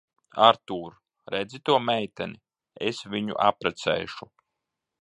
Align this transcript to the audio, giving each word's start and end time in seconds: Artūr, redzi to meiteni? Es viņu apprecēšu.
Artūr, 0.45 0.95
redzi 1.35 1.61
to 1.71 1.77
meiteni? 1.89 2.41
Es 2.89 3.05
viņu 3.17 3.39
apprecēšu. 3.51 4.35